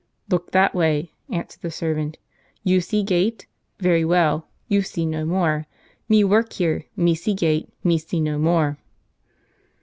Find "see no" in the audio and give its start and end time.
4.81-5.25, 7.99-8.39